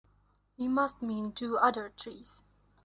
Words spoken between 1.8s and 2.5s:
trees.